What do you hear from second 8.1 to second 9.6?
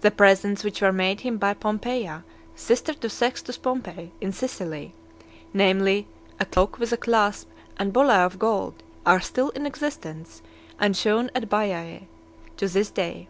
of gold, are still